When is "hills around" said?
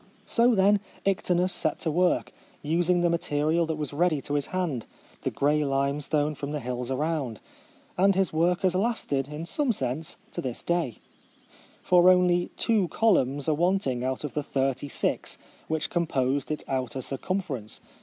6.59-7.39